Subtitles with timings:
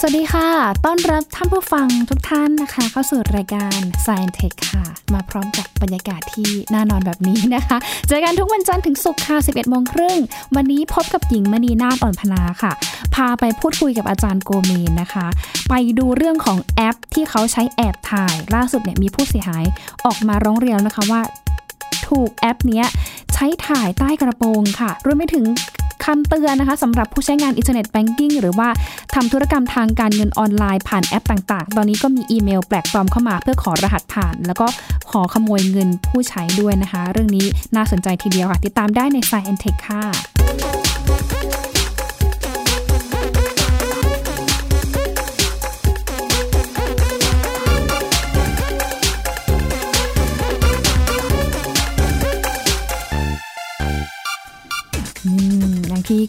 [0.00, 0.48] สวัสดีค่ะ
[0.84, 4.84] ต้อนรับท่านผู้ฟังทุกท่านนะคะ เข้าสู่รายการ Science Tech ค่ะ
[5.14, 7.76] มาพร้อมกับบรรยากาศที่น่านอนแบบนี้นะคะ
[8.08, 10.18] เจอกันทุกวันจันทร์ถึงศุกร์ค่ะ 11โมงครึ่ง
[10.56, 12.72] วันนี้พบกับหญิงมณีนาฏอ่อนพนาค่ะ
[13.14, 15.26] พาไปพูดคุยกับอาจารย์โกเมนนะคะ
[15.68, 19.64] ไปดูเรื่องของแอปที่เขาใช้แอบถ่าย ล่าสุดเนี่ยมีผู้เสียหาย
[20.04, 21.22] ออกมาร้องเรียนนะคะว่า
[22.08, 22.86] ถูกแอปเนี้ย
[23.34, 25.46] ใช้ถ่ายใต้กระโปรงค่ะรวมไปถึง
[26.04, 28.68] คำเตือนนะคะสำหรับผู้ใช้งานอินเทอร์เน็ตแบงกิ้งหรือว่า
[29.14, 34.66] ทำธุรกรรมทางการเงินออนไลน์ผ่านแอปต่างๆ ตอนนี้ก็มีอีเมลแปลกปลอมเข้ามาเพื่อขอรหัสผ่าน แล้วก็
[35.10, 40.73] ขอขโมยเงินผู้ใช้ด้วยนะคะ เรื่องนี้น่าสนใจทีเดียวค่ะ ติดตามได้ใน Sense Tech ค่ะ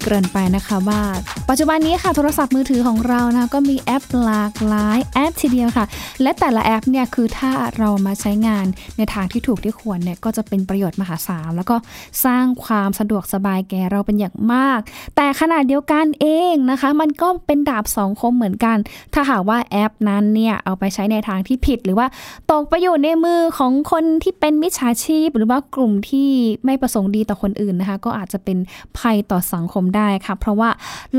[0.06, 1.02] เกริ่นไปนะคะว่า
[1.50, 5.86] ปัจจุบันนี้ค่ะโทรศัพท์มือถือของเรานะก็มีแอปหลากหลายแอปทีเดียวค่ะ
[6.22, 8.66] และแต่ละแอปเนี่ยคือถ้าเรามาใช้งาน
[8.98, 11.76] ในทางที่ถูกที่ควรเนี่ยก็จะเป็นประโยชน์มหาศาลแล้วก็
[12.26, 14.80] สร้างความสะดวกสบายแก่เราเป็นอย่างมาก
[15.16, 18.78] แต่ขนาดเดียวกันเองนะคะ มันก็เป็นดาบสองคมเหมือนกัน
[19.14, 22.08] ถ้าหากว่าแอปนั้นเนี่ยเอาไปใช้ในทางที่ผิด หรือว่า
[22.52, 26.30] ตกไปอยู่ในมือของคนที่เป็นมิจฉาชีพ หรือว่ากลุ่มที่
[26.66, 28.58] ไม่ประสงค์ดีต่อคนอื่นนะคะ ก็อาจจะเป็น
[28.98, 30.70] ภัยต่อสังคมได้ค่ะ เพราะว่า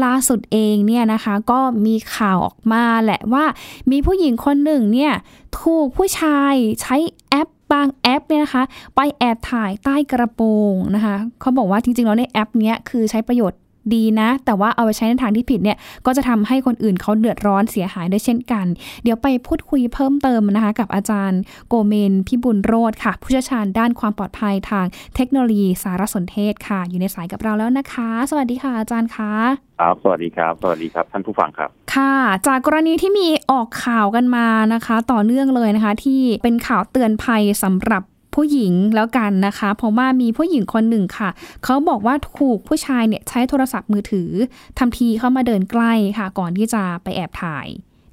[0.05, 3.45] ล่าสุดเองเนี่ยนะคะก็มีข่าวออกมาแหละว่า
[3.91, 5.13] มีผู้หญิงคนหนึ่งเนี่ย
[5.61, 6.97] ถูกผู้ชายใช้
[7.31, 8.63] แอปบางแอปเนี่ยนะคะ
[8.97, 13.61] ไปแอบถ่ายใต้กระโปรงนะคะเขาบอกว่าจริงๆแล้วในแอปเนี้ยคือใช้ประโยชน์
[13.95, 18.67] ดีนะ แต่ว่าเอาไปใช้ในทางที่ผิดเนี่ยก็จะทำให้คนอื่นเขาเดือดร้อนเสียหายด้วยเช่นกัน
[19.03, 29.33] เดี๋ยวไปพูดคุยเพิ่มเติมนะคะ กับอาจารย์โกเมนพิบุญโรธค่ะ ผู้เชี่ยวชาญด้านความปลอดภัยทางเทคโนโลยีสารสนเทศค่ะ อยู่ในสายกับเราแล้วนะคะ สวัสดีค่ะอาจารย์คะ
[29.81, 32.15] ครับสวัสดีครับ สวัสดีครับ ท่านผู้ฟังครับ ค่ะ
[32.47, 38.03] จากกรณีที่มีออกข่าวกันมานะคะ ต่อเนื่องเลยนะคะ ที่เป็นข่าวเตือนภัยสำหรับ
[38.37, 41.31] ผู้หญิงแล้วกันนะคะ เพราะว่ามีผู้หญิงคนหนึ่งค่ะ
[41.65, 44.31] เขาบอกว่าถูกผู้ชายเนี่ยใช้โทรศัพท์มือถือ
[44.79, 47.67] ทำทีเข้ามาเดินใกล้ค่ะ ก่อนที่จะไปแอบถ่าย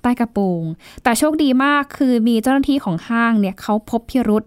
[0.04, 0.64] ใต้กระโปรง
[1.04, 4.44] แต่โชคดีมากคือมีเจ้าหน้าที่ของห้างเนี่ยเขาพบพิรุษ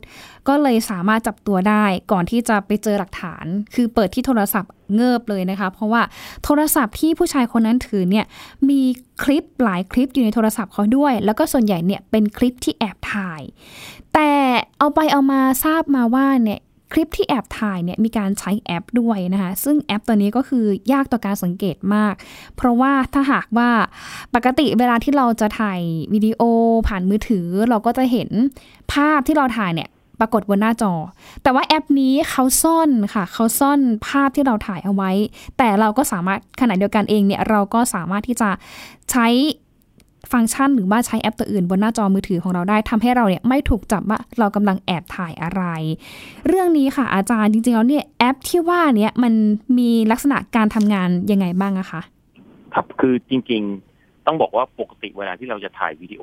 [0.48, 3.44] ก็เลยสามารถจับตัวได้ก่อนที่จะไปเจอหลักฐาน
[3.74, 6.02] คือเปิดที่โทรศัพท์เงิบเลยนะคะ เพราะว่า
[6.44, 8.26] โทรศัพท์ที่ผู้ชายคนนั้นถือเนี่ย
[8.68, 8.80] มี
[9.22, 13.42] คลิปหลายคลิปอยู่ในโทรศัพท์เขาด้วย แล้วก็ส่วนใหญ่เนี่ยเป็นคลิปที่แอบถ่าย
[14.14, 14.30] แต่
[14.78, 16.60] เอาไปเอามาทราบมาว่าเนี่ย
[16.92, 22.14] คลิปที่แอบถ่ายเนี่ยมีการใช้แอปด้วยนะคะซึ่งแอปตัวนี้ก็คือยากต่อการสังเกตมาก
[22.56, 23.70] เพราะว่าถ้าหากว่า
[24.34, 25.80] ปกติเวลาที่เราจะถ่าย
[26.12, 26.40] วิดีโอ
[26.88, 28.28] ผ่านมือถือ เราก็จะเห็น
[28.92, 29.88] ภาพที่เราถ่ายเนี่ย
[30.20, 30.92] ปรากฏบนหน้าจอ
[31.42, 35.10] แต่ว่าแอปนี้เขาซ่อนค่ะ เขาซ่อนภาพที่เราถ่ายเอาไว้
[35.58, 38.50] แต่เราก็สามารถขณะเดียวกันเองเนี่ยเราก็สามารถที่จะ
[39.10, 39.26] ใช้
[40.32, 45.62] ฟังก์ชันหรือว่าใช้แอปตัวอื่นบนหน้าจอมือถือของเราได้ทำให้เราเนี่ยไม่ถูกจับว่าเรากำลังแอบถ่ายอะไร
[46.46, 49.34] เรื่องนี้ค่ะอาจารย์จริงๆแล้วเนี่ยแอปที่ว่าเนี่ยมัน
[49.78, 52.00] มีลักษณะการทำงานยังไงบ้างอะคะ
[52.74, 56.22] ครับคือจริงๆต้องบอกว่าปกติเวลาที่เราจะถ่ายวิดีโอ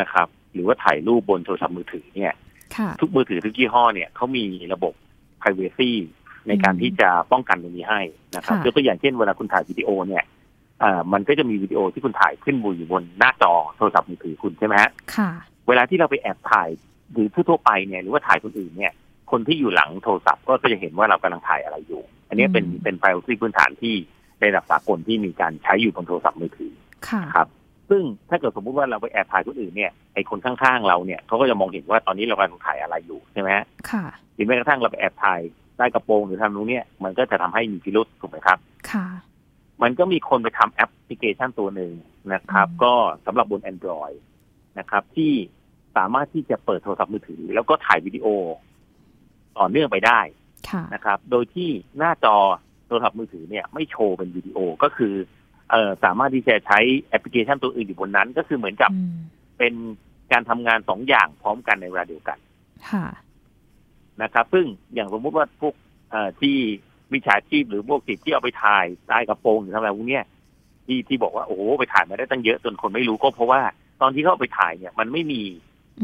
[0.00, 2.34] นะครับ หรือว่าถ่ายรูปบนโทรศัพท์มือถือเนี่ย
[2.76, 4.92] ค่ะทุกมือถือทุกยี่ห้อเนี่ยเขามีระบบ
[5.40, 5.90] privacy
[6.48, 8.00] ในการที่จะป้องกันตรงนี้ให้
[8.36, 10.24] นะครับค่ะยกตัวอย่างเช่นเวลาคุณถ่ายวิดีโอเนี่ย
[10.82, 15.30] อ่ามันก็จะมีวิดีโอที่คุณถ่ายขึ้นบนอยู่บนหน้าจอโทรศัพท์มือถือคุณใช่ไหมฮะค่ะ
[15.68, 16.68] เวลาที่เราไปแอบถ่าย
[17.12, 18.92] หรือทั่วๆไปเนี่ยหรือว่าถ่ายคนอื่นเนี่ย
[19.30, 23.94] คนที่อยู่หลังโทรศัพท์ก็จะเห็นว่าเรากำลังถ่ายอะไรอยู่ อันนี้เป็นอืมเป็นไฟล์ที่พื้นฐานที่
[24.40, 26.72] ในระดับสากลที่มีการใช้อยู่บนโทรศัพท์มือถือ
[27.08, 27.48] ค่ะครับ
[27.90, 34.04] ซึ่งถ้าเกิดสมมุติว่าเราไปแอบถ่ายคนอื่นเนี่ยไอคนข้างๆเราเนี่ยเขาก็จะมองเห็นว่าตอนนี้เรากำลังถ่ายอะไรอยู่ใช่ไหมฮะค่ะ
[34.34, 35.40] หรือแม้กระทั่งเราไปแอบถ่าย
[35.76, 38.58] ใต้กระโปรงหรือทำตรงเนี้ยมันก็จะทำให้มีพิรุษถูกไหมครับ
[38.90, 39.06] ค่ะ
[39.82, 41.92] มันก็มีคนไปทำแอปพลิเคชันตัวหนึ่ง
[42.34, 42.92] นะครับอืมก็
[43.26, 44.16] สำหรับบน Android
[44.78, 45.32] นะครับ ที่
[45.96, 48.26] สามารถที่จะเปิดโทรศัพท์มือถือ แล้วก็ถ่ายวิดีโอ
[49.58, 50.20] ต่อเนื่องไปได้
[50.70, 52.36] ค่ะนะครับ โดยที่หน้าจอ
[52.86, 55.14] โทรศัพท์มือถือเนี่ย ไม่โชว์เป็นวิดีโอก็คือ
[55.70, 59.16] เอ่อสามารถที่จะใช้แอปพลิเคชันตัวอื่นอยู่บนนั้น ก็คือเหมือนกับอืม
[59.58, 59.74] เป็น
[60.32, 62.38] การทำงานสองอย่างพร้อมกันในเวลาเดียวกัน
[62.90, 63.06] ค่ะ
[64.22, 65.74] นะครับ ซึ่งอย่างสมมุติว่าพวก
[66.10, 70.24] เอ่อที่วิชาชีพหรือพวกติดที่เอาไปถ่ายใต้กระโปรงหรือทำอะไรพวกเนี้ย
[70.86, 73.60] ที่ที่บอกว่าโอ้โหไปถ่ายมาได้ตั้งเยอะจนคนไม่รู้ก็เพราะว่า
[74.02, 75.42] ตอนที่เขาเอาไปถ่ายเนี่ย มันไม่มี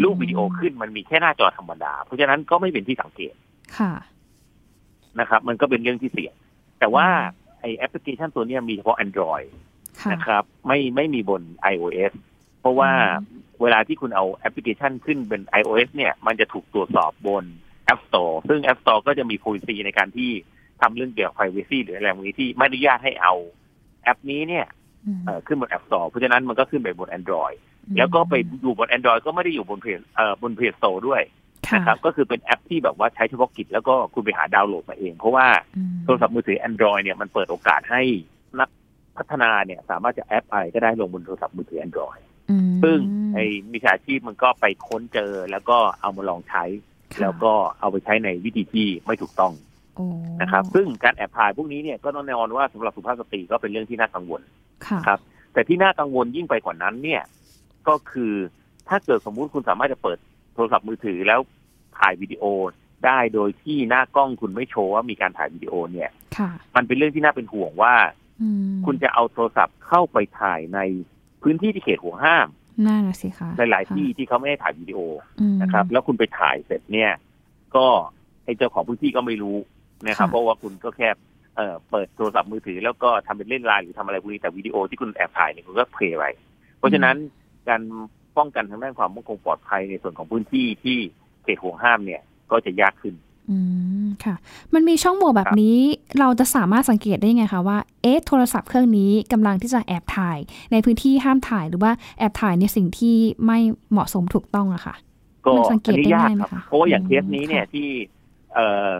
[0.02, 3.34] รูปอืมวิดีโอขึ้นมันมีแค่หน้าจอธรรมดา เพราะฉะนั้นก็ไม่เป็นที่สังเกต
[3.78, 3.93] ค่ะ
[5.20, 6.34] นะครับ มันก็เป็นเรื่องที่เสี่ยง
[6.78, 7.06] แต่ว่า
[7.60, 9.49] ไอแอปพลิเคชันตัวเนี้ยมีเฉพาะ Android
[10.00, 12.12] ค่ะนะครับ ไม่ไม่มีบน iOS
[12.60, 12.90] เพราะว่า
[13.31, 17.44] อืมเวลาที่คุณเอาแอปพลิเคชันขึ้นเป็น iOS เนี่ย มันจะถูกตรวจสอบบน
[17.93, 20.31] App Store ซึ่ง App Store ก็จะมี policy ในการที่
[20.82, 23.34] ทำเรื่องเกี่ยวกับ privacy หรืออะไรพวกนี้ที่ไม่อนุญาตให้เอา
[24.02, 24.67] แอปนี้เนี่ย
[25.06, 27.56] อืมเอ่อขึ้นบน App Store เพราะฉะนั้นมันก็ขึ้นไปบน Android
[27.99, 31.23] แล้วก็ไปอยู่บน Android ก็ไม่ได้อยู่บนเพจเอ่อบนเพจ Store ด้วย
[31.69, 35.46] ค่ะนะครับก็คือเป็นแอปที่แบบว่าใช้เฉพาะกิจแล้วก็คุณไปหาดาวน์โหลดมาเอง เพราะว่า
[35.76, 38.02] อืมโทรศัพท์มือถือ Android เนี่ยมันเปิดโอกาสให้
[38.58, 38.69] นัก
[39.17, 42.20] พัฒนาเนี่ย สามารถจะแอปอะไรก็ได้ลงบนโทรศัพท์มือถือ Android
[42.50, 42.99] อืมซึ่ง
[43.35, 46.64] ไอ้มิจฉาชีพมันก็ไปค้นเจอแล้วก็เอามาลองใช้
[47.12, 49.72] ค่ะแล้วก็เอาไปใช้ในวิธีที่ไม่ถูกต้องโอ้
[50.43, 54.41] นะครับ ซึ่งการแอบถ่ายพวกนี้เนี่ยก็ต้องแน่นอนว่าสำหรับสุภาพสตรีก็เป็นเรื่องที่น่ากังวล
[54.87, 55.21] ค่ะครับ
[55.53, 57.23] แต่ที่น่ากังวลยิ่งไปกว่านั้นเนี่ย
[57.89, 58.33] ก็คือ
[58.89, 60.19] ถ้าเกิดสมมุติคุณสามารถจะเปิด
[60.55, 61.41] โทรศัพท์มือถือแล้ว
[61.99, 62.44] ถ่ายวิดีโอ
[63.06, 67.95] ได้โดยที่หน้ากล้องคุณไม่โชว์ว่ามีการถ่ายวิดีโอเนี่ยค่ะมันเป็นเรื่องที่น่าเป็นห่วงว่า
[68.43, 70.81] อืมคุณจะเอาโทรศัพท์เข้าไปถ่ายใน
[71.43, 72.49] พื้นที่ที่เขตห่วงห้าม
[72.87, 74.99] น่าน่ะสิคะหลายๆที่ที่เขาไม่ให้ถ่ายวิดีโอ
[75.41, 77.11] อืมนะครับ แล้วคุณไปถ่ายเสร็จเนี่ย
[77.77, 77.87] ก็
[78.45, 79.56] ไอ้เจ้าของพื้นที่ก็ไม่รู้
[80.06, 81.08] นะครับค่ะเพราะว่าคุณก็แค่
[81.56, 86.31] เอ่อเปิดโทรศัพท์มือถือ แล้วก็ทำเป็นเล่นไลน์หรือทำอะไรพวกนี้แต่วิดีโอที่คุณแอบถ่ายเนี่ยคุณก็เพลย์ไว้
[86.78, 87.16] เพราะฉะนั้น
[87.69, 87.81] การ
[88.37, 90.99] ป้องกันทางด้านความมั่นคงปลอดภัยในส่วนของพื้นที่ที่
[91.43, 93.14] เขตห่วงห้ามเนี่ยก็จะยากขึ้น
[93.50, 93.56] อื
[94.04, 94.34] มค่ะ
[94.75, 95.78] มันมีช่องโหว่แบบนี้
[96.19, 100.38] เราจะสามารถสังเกตได้ยังไงคะว่าเอ๊ะโทรศัพท์เครื่องนี้กำลังที่จะแอบถ่าย
[100.72, 103.16] ในพื้นที่ห้ามถ่ายหรือว่าแอบถ่ายในสิ่งที่
[103.46, 103.58] ไม่
[103.93, 104.94] เหมาะสมถูกต้องอะค่ะ
[105.46, 107.88] ก็มันสังเกอัตนนี้ยากได้ง่ายไหมครับคะเพราะว่าอย่างอืมเคสนี้เนี่ยค่ะที่
[108.54, 108.93] เอ่อ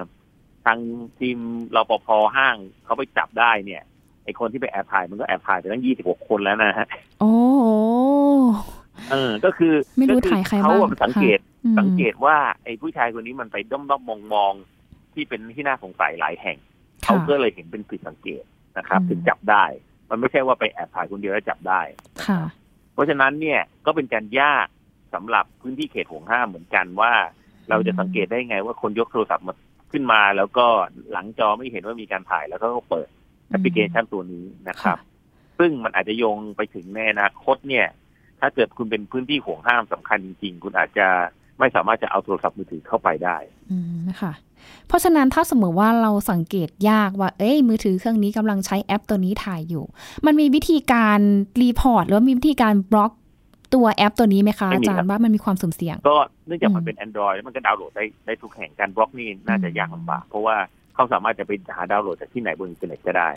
[0.64, 0.79] ทาง
[1.19, 1.38] ทีม
[1.76, 3.82] รปภห้างเขาไปจับได้เนี่ย
[4.25, 6.87] ไอคนที่ไปแอบถ่ายมันก็แอบถ่ายไปตั้งยี่สิบหกคนแล้วนะฮะ
[7.20, 7.69] โอ้โห
[9.11, 16.59] เออ ก็คือไม่รู้ก็อถ่ายใครเขาบ้างอะสังเกตอืมสังเกตว่า ไอ้ผู้ชายคนนี้มันไปด้อมด้อมมองมองๆที่เป็นที่น่าสงสัยหลายแห่ง
[17.05, 18.43] เขาค่ะก็เลยเห็นเป็นผิดสังเกต
[18.79, 19.64] นะครับอืมถึงจับได้
[20.11, 21.81] มันไม่ใช่ว่าไปแอบถ่ายคนเดียวแล้วจับได้
[22.26, 22.41] ค่ะ
[22.94, 24.67] เพราะฉะนั้นเนี่ยก็เป็นการยาก
[25.14, 27.12] สำหรับพื้นที่เขตห่วงห้ามเหมือนกันว่า
[27.70, 29.55] เราจะสังเกตได้ไงว่าคนยกโทรศัพท์มา
[29.93, 30.67] ขึ้นมาแล้วก็
[31.12, 33.09] หลังจอไม่เห็นว่ามีการถ่ายแล้วก็เปิด
[33.49, 34.99] แอปพลิเคชันตัวนี้นะครับ
[35.59, 37.87] ซึ่งมันอาจจะโยงไปถึงในอนาคตเนี่ย
[38.41, 41.06] ถ้าเกิดคุณเป็นพื้นที่ห่วงห้ามสำคัญจริง ๆ คุณอาจจะ
[41.59, 43.37] ไม่สามารถจะเอาโทรศัพท์มือถือเข้าไปได้
[43.71, 44.33] อืมค่ะ
[44.87, 49.85] เพราะฉะนั้นถ้าสมมติว่าเราสังเกตอย่างว่า เอ้ยมือถือเครื่องนี้กำลังใช้แอปตัวนี้ถ่ายอยู่
[50.27, 51.19] มันมีวิธีการ
[51.62, 53.12] report หรือว่ามีวิธีการบล็อก
[53.75, 56.17] ตัวแอปตัวนี้ไหมคะอาจารย์ว่ามันมีความสุ่มเสี่ยง ก็
[56.47, 60.57] เนื่องจากมันอืมเป็น Android แล้วมันก็ดาวน์โหลดได้ได้ทุกแห่งการบล็อกนี่น่าจะยากลำบากเพราะว่า
[60.95, 63.31] เขาสามารถจะไปหาดาวน์โหลดจากที่ไหนบนอินเทอร์เน็ตก็ได้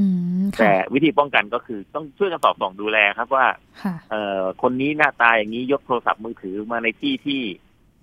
[0.00, 0.06] อื
[0.40, 3.46] มแต่ค่ะวิธีป้องกันก็คือต้องช่วยกันสอดส่องดูแลครับว่า
[3.82, 7.40] ค่ะเอ่อคนนี้หน้าตาอย่างนี้ยกโทรศัพท์มือถือมาในที่ที่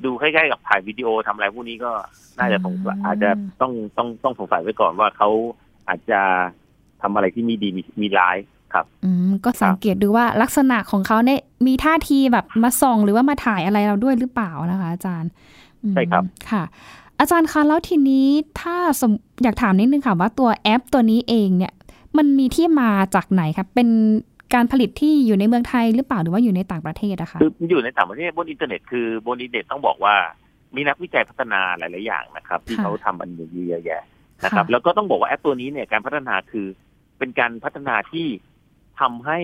[0.05, 1.91] ดูใกล้ๆกับถ่ายวิดีโอทำอะไรพวกนี้ก็
[2.39, 3.29] น่าจะสงสัยอืมอาจจะ
[3.61, 5.29] ต้องต้องต้องสงสัยไว้ก่อนว่าเขา
[5.89, 6.21] อาจจะ
[7.01, 8.37] ทำอะไรที่มีดีมีมีร้าย
[8.73, 15.29] ครับ อืมก็สังเกตดูว่าลักษณะของเขาเนี่ยมีท่าทีแบบมาส่องหรือว่ามาถ่ายอะไรเราด้วยหรือเปล่านะคะ อาจารย์
[15.83, 16.63] อืมใช่ครับค่ะ
[17.19, 18.27] อาจารย์คะแล้วทีนี้
[18.59, 19.11] ถ้าสม
[19.43, 21.73] อยากถามนิดนึงค่ะว่าตัวแอปตัวนี้เองเนี่ย
[22.17, 23.89] มันมีที่มาจากไหนครับเป็น
[24.53, 30.15] การผลิตที่อยู่ในเมืองไทยหรือเปล่าหรือว่าอยู่ในต่างประเทศอะคะคืออยู่ในต่างประเทศบนอินเทอร์เน็ตคือบนอินเทอร์เน็ตต้องบอกว่า
[30.75, 34.03] มีนักวิจัยพัฒนาหลาย ๆ อย่างนะครับ ที่ค่ะเขาทำอันนี้เยอะแยะ
[34.43, 36.67] นะครับ แล้วก็ต้องบอกว่าแอปตัวนี้เนี่ยการพัฒนาคือ
[37.17, 38.27] เป็นการพัฒนาที่
[39.01, 39.39] ทำให้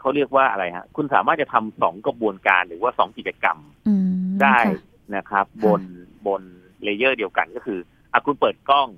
[0.00, 3.58] เขาเรียกว่าอะไรฮะคุณสามารถจะทำสองกระบวนการหรือว่าสองกิจกรรม
[3.88, 4.08] อืม
[4.42, 5.82] ได้ค่ะนะครับค่ะบน
[6.26, 6.42] บน
[6.82, 7.78] layer เดียวกันก็คือ
[8.12, 8.88] อะคุณเปิดกล้อง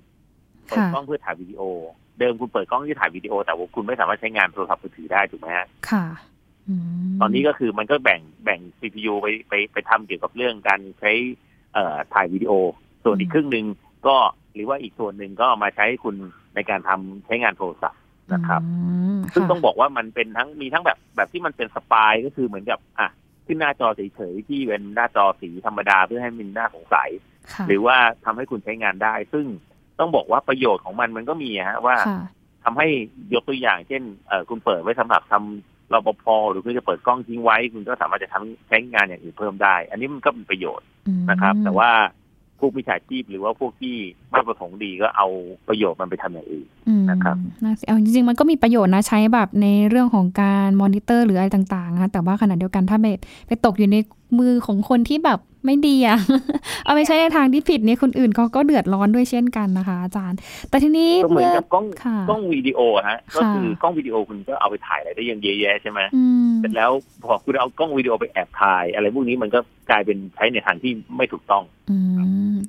[0.69, 1.62] เปิดค่ะกล้องเพื่อถ่ายวิดีโอ
[2.19, 6.05] เดิมคุณเปิดกล้องที่ถ่ายวิดีโอ แต่ว่าคุณไม่สามารถใช้งานโทรศัพท์มือถือได้ถูกไหมฮะค่ะ
[7.07, 11.12] มตอนนี้ก็คือมันก็แบ่งแบ่ง CPU ไปไปไปทำเกี่ยวกับเรื่องการใช้
[11.75, 12.52] เอ่อถ่ายวิดีโอ
[13.04, 13.66] ส่วนอีกครึ่งหนึ่ง
[14.07, 14.16] ก็
[14.54, 16.16] หรือว่าอีกส่วนหนึ่งก็มาใช้คุณ
[16.54, 18.00] ในการทำใช้งานโทรศัพท์
[18.35, 18.73] นะครับอื
[19.16, 23.09] มซึ่งค่ะต้องบอกว่ามันเป็นทั้งมีทั้งแบบแบบที่มันเป็นสปายก็คือเหมือนกับอะ
[23.47, 27.11] ขึ้นหน้าจอเฉยๆที่เป็นหน้าจอสีธรรมดาเพื่อให้มันน่าสงสัย
[27.52, 29.47] ค่ะหรือว่าทำให้คุณใช้งานได้ ซึ่ง
[29.99, 32.18] ต้องบอกว่าประโยชน์ของมันมันก็มีฮะว่าค่ะ
[32.64, 32.88] ทำให้
[33.35, 41.90] ยกตัวอย่าง เช่นเอ่อคุณเปิดไว้สำหรับทำรปภหรือคุณจะเปิดกล้องทิ้งไว้ คุณก็สามารถจะทำใช้งานอย่างอื่นเพิ่มได้ อันนี้มันก็เป็นประโยชน์อืมนะครับ แต่ว่า
[42.61, 43.95] พวกมิจฉาชีพหรือว่าพวกที่
[44.31, 45.27] ไม่ประสงค์ดีก็เอา
[45.69, 53.07] ประโยชน์มันไปทำอย่างอื่นอืมนะครับน่าเสียเอาจริงๆมันก็มีประโยชน์นะใช้แบบในเรื่องของการมอนิเตอร์หรืออะไรต่างๆนะคะแต่ว่าขณะเดียวกันถ้าไป
[53.47, 53.97] ไปตกอยู่ใน
[54.39, 56.19] มือของคนที่แบบไม่ดีอะ
[56.85, 60.39] เอาไปใช้ในทางที่ผิดเนี่ยคนอื่นเขาก็เดือดร้อนด้วยเช่นกันนะคะ อาจารย์
[60.71, 66.91] แต่ทีนี้ก็เหมือนกับกล้องค่ะกล้องวิดีโอฮะก็ค่ะคือกล้องวิดีโอคุณก็เอาไปถ่ายอะไรได้อยังเยอะแยะใช่ไหมอืมเสร็จแล้ว
[67.25, 69.59] พอคุณเอากล้องวิดีโอไปแอบถ่าย อะไรพวกนี้มันก็
[69.90, 71.93] กลายเป็นใช้ในทางที่ไม่ถูกต้องอ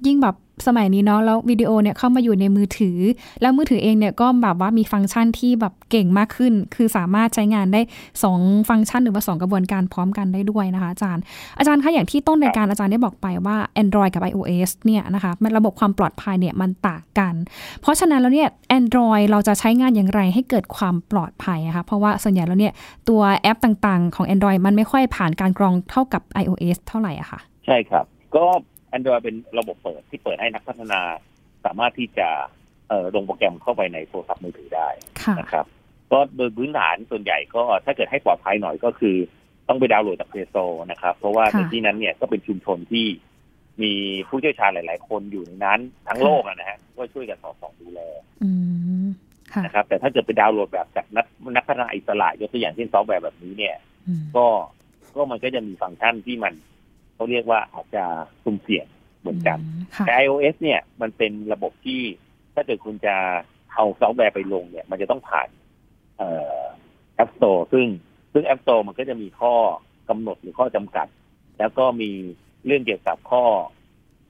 [0.08, 0.36] ยิ่งแบบ
[0.68, 2.98] สมัยนี้เนาะแล้ววิดีโอเนี่ยเข้ามาอยู่ในมือถือ
[3.42, 7.82] แล้วมือถือเองเนี่ยก็แบบว่ามีฟังก์ชันที่แบบเก่งมากขึ้น คือสามารถใช้งานได้
[8.26, 11.24] 2 ฟังก์ชันหรือว่า 2 กระบวนการพร้อมกันได้ด้วยนะคะ อาจารย์
[11.60, 17.34] อาจารย์คะอย่างที่ต้นรายการอาจารย์ได้บอกไปว่า Android กับ iOS เนี่ยนะคะมันระบบความปลอดภัยเนี่ยมันต่างกัน
[17.82, 22.74] เพราะฉะนั้นแล้วเนี่ย Android เราจะใช้งานอย่างไรให้เกิดความปลอดภัยนะคะเพราะว่าส่วนใหญ่แล้วเนี่ย
[23.10, 28.46] ตัวแอปต่างๆ ของ Android มันไม่ค่อยผ่านการกรองเท่ากับ iOS เท่าไหร่อะค่ะ ใช่ครับ ก็
[28.96, 31.02] Android เป็นระบบเปิดที่เปิดให้นักพัฒนา
[31.66, 32.30] สามารถที่จะ
[32.90, 34.90] เอ่อลงโปรแกรมเข้าไปในโทรศัพท์มือถือได้
[35.24, 35.66] ค่ะนะครับ
[36.12, 39.16] ก็โดยพื้นฐานส่วนใหญ่ก็ถ้าเกิดให้ปลอดภัยหน่อยก็คือ
[39.68, 40.56] ต้องไปดาวน์โหลดจาก Play Store
[40.92, 43.06] นะครับ เพราะว่าค่ะในที่นั้นเนี่ยก็เป็นชุมชนที่
[43.82, 43.94] มี
[44.28, 48.02] ผู้เชี่ยวชาญหลาย ๆ คนอยู่ในนั้น ทั้งโลกอะนะฮะก็ช่วยกันสอดส่องดูแล
[48.44, 48.50] อื
[49.06, 49.08] ม
[49.54, 53.76] ค่ะนะครับ แต่ถ้าเกิดไปดาวน์โหลดแบบจากนักนักพัฒนาอิสระยกตัวอย่างเช่นซอฟต์แวร์แบบนี้เนี่ย
[54.08, 54.46] อืมก็
[55.16, 56.54] ก็มันก็จะมีฟังก์ชันที่มัน
[57.18, 58.04] เขาเรียกว่าอาจจะ
[58.44, 58.88] สุ่มเสี่ยง
[59.20, 59.60] เหมือนกัน
[59.96, 62.02] ค่ะแต่ iOS เนี่ยมันเป็นระบบที่
[62.56, 63.16] ถ้าเกิดคุณจะ
[63.74, 65.50] เอาซอฟต์แวร์ไปลงเนี่ย มันจะต้องผ่าน
[66.18, 66.62] เอ่อ
[67.24, 67.86] App Store ซึ่ง
[68.34, 69.54] ซึ่ง App Store มันก็จะมีข้อ
[70.10, 71.08] กำหนดหรือข้อจำกัด
[71.60, 72.12] แล้วก็มี
[72.66, 73.44] เรื่องเกี่ยวกับข้อ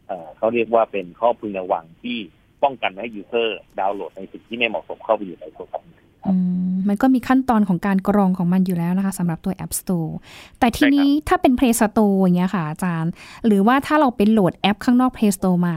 [0.08, 2.17] เอ่อเขาเรียกว่าเป็นข้อพึงระวังที่
[2.63, 6.07] ป้องกันไม่ให้ user download ในสิ่งที่ไม่เหมาะสมเข้าไปอยู่ในโทรศัพท์มือถือครับอื
[6.69, 10.12] มมันก็มีขั้นตอนของการกรองของมันอยู่แล้วนะคะสำหรับตัว App Store
[10.59, 13.12] แต่ทีนี้ถ้าเป็น Play Store อย่างเงี้ยค่ะอาจารย์
[13.45, 15.75] หรือว่าถ้าเราไปโหลดแอปข้างนอก Play Store มา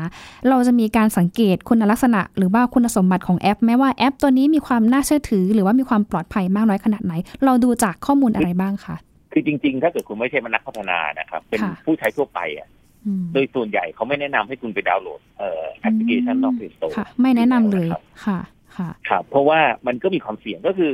[0.48, 7.12] เราจะมีการสังเกตคุณลักษณะ หรือว่าคุณสมบัติของแอปแม้ว่าแอปตัวนี้มีความน่าเชื่อถือ หรือว่ามีความปลอดภัยมากน้อยขนาดไหน
[7.44, 8.96] เราดูจากข้อมูลอะไรบ้างคะ
[9.32, 12.68] คือจริง ๆ ถ้าเกิดคุณไม่ใช่นักพัฒนานะครับเป็นค่ะผู้ใช้ทั่วไปอะ
[13.06, 18.38] อืมโดยส่วนใหญ่เขาไม่แนะนำให้คุณไปดาวน์โหลดเอ่อแอปพลิเคชันนอก Play Store ค่ะไม่แนะนำเลยครับค่ะ
[18.80, 20.92] ค่ะครับ เพราะว่ามันก็มีความเสี่ยงก็คือ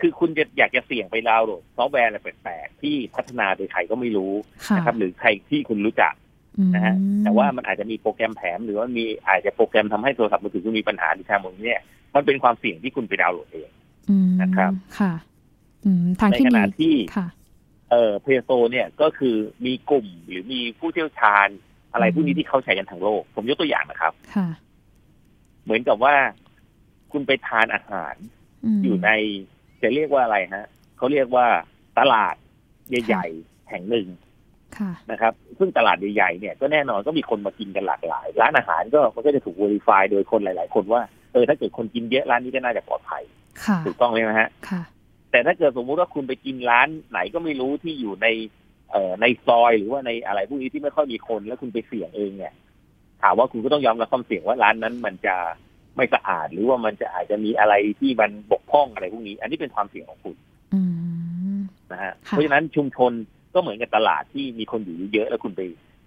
[0.00, 4.32] คือคุณจะอยากจะเสี่ยงไป download software อะไรแปลกๆที่พัฒนาโดยใครก็ไม่รู้
[4.68, 6.14] ค่ะนะครับ หรือใครที่คุณรู้จัก
[6.74, 11.80] นะฮะอืมแต่ว่ามันอาจจะมีโปรแกรมแถมหรือว่ามีอาจจะโปรแกรมทำให้โทรศัพท์มือถือคุณมีปัญหาหรือทางมึงเนี่ย
[12.14, 13.70] มันเป็นความเสี่ยงที่คุณไปดาวน์โหลดเอง
[14.10, 15.12] อืมนะครับค่ะ
[15.84, 17.26] อืมทางในที่ขดีณะที่ค่ะ
[17.90, 19.36] เอ่อเพย์โซเนี่ยก็คือ
[19.66, 21.48] มีกลุ่มหรือมีผู้เชี่ยวชาญ
[21.92, 24.48] อะไรอืมพวกนี้ที่เขาใช้กันทั้งโลก ผมยกตัวอย่างนะครับค่ะ
[25.64, 26.14] เหมือนกับว่า
[27.14, 28.14] คุณไปทานอาหาร
[28.78, 29.10] มอยู่ใน
[29.82, 30.66] จะเรียกว่าอะไรฮะ
[30.96, 31.46] เขาเรียกว่า
[31.98, 32.36] ตลาด
[33.06, 34.06] ใหญ่ๆแห่งหนึ่ง
[34.78, 41.02] ค่ะนะครับ ซึ่งตลาดใหญ่ๆเนี่ยก็แน่นอนก็มีคนมากินกันหลากหลาย ร้านอาหารก็มันก็จะถูก verify โดยคนหลาย ๆ คนว่า
[41.32, 43.22] เออถ้าเกิดคนกินเยอะร้านนี้ก็น่าจะปลอดภัย
[43.64, 44.82] ค่ะถูกต้องไหมฮะค่ะ
[45.30, 48.26] แต่ถ้าเกิดสมมุติว่าคุณไปกินร้านไหนก็ไม่รู้ที่อยู่ใน
[48.90, 52.54] เอ่อในซอยหรือว่าในอะไรพวกนี้ที่ไม่ค่อยมีคนแล้วคุณไปเสี่ยงเองเนี่ย
[53.22, 55.36] ถามว่าคุณก็ต้องยอมรับความเสี่ยงว่าร้านนั้นมันจะ
[55.96, 60.36] ไม่สะอาด หรือว่ามันจะอาจจะมีอะไรที่มันบกพร่องอะไรพวกนี้ อันนี้เป็นความเสี่ยงของคุณ
[60.74, 60.80] อื
[61.56, 61.58] ม
[61.92, 63.12] นะฮะค่ะเพราะฉะนั้นชุมชน
[63.54, 65.62] ก็เหมือนกับตลาดที่มีคนอยู่เยอะๆแล้วคุณไป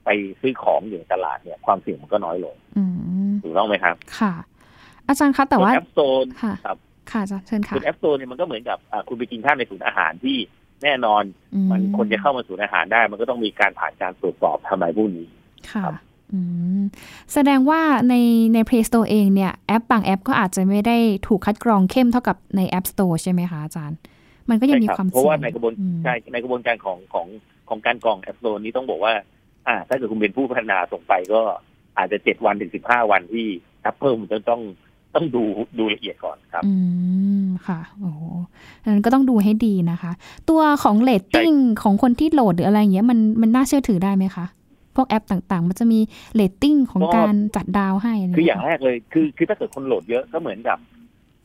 [0.05, 0.09] ไป
[0.41, 2.83] ซื้อของอยู่ในตลาดเนี่ย ความเสี่ยงมันก็น้อยลงอื
[3.29, 4.33] มถูกต้องไหมครับ ค่ะ
[5.07, 6.77] อาจารย์คะแต่ว่าแอปโซนค่ะครับ
[7.11, 10.37] ค่ะอาจารย์เชิญค่ะคุณแอปโซนเนี่ยมันก็เหมือนกับอ่าคุณไปกินข้าวในศูนย์อาหารที่
[10.83, 11.23] แน่นอน
[11.55, 15.27] อืมันคนจะเข้ามาศูนย์อาหารได้ มันก็ต้องมีการผ่านการตรวจสอบทำอะไรพวกนี้
[15.71, 16.06] ค่ะครับอืม
[17.33, 18.13] แสดงว่าใน
[18.53, 23.97] ใน Play Store เองเนี่ยแอปบางแอปก็อาจจะไม่ได้ถูกคัดกรองเข้มเท่ากับใน App Store ใช่ไหมคะอาจารย์
[24.49, 27.27] มันก็ยังมีใช่รับความเพราะว่าสี่ยงในกระบวนอืมใช่ในกระบวนการของของ
[27.69, 29.13] ของการกรอง App Store นี้ต้องบอกว่า
[29.67, 31.41] อ่า ถ้าเกิดคุณเป็นผู้พัฒนาส่งไปก็
[31.97, 33.47] อาจจะเจ็ดวันถึงสิบห้าวันที่
[33.89, 34.61] Apple มันจะต้อง
[35.15, 35.43] ต้องดู
[35.77, 36.73] ดูละเอียดก่อนครับ อื
[37.43, 38.21] ม ค่ะ โอ้โห
[38.83, 40.11] ดังนั้นก็ต้องดูให้ดีนะคะ
[40.49, 41.51] ตัวของเลตติ้ง
[41.83, 44.45] ของคนที่โหลดหรืออะไรอย่างเงี้ยมันมันน่าเชื่อถือได้ไหมคะ
[44.97, 45.99] พวกแอปต่างๆ มันจะมี
[46.35, 50.77] เลตติ้งของก็การจัดดาวให้ะไรคืออย่างเงี้แรกเลย คือคือถ้าเกิดคนโหลดเยอะก็เหมือนกับ